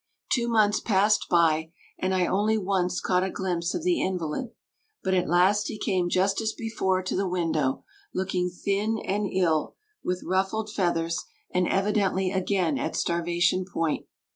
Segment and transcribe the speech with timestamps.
[0.31, 4.49] Two months passed by, and I only once caught a glimpse of the invalid,
[5.03, 9.75] but at last he came just as before to the window, looking thin and ill,
[10.03, 14.07] with ruffled feathers, and evidently again at starvation point.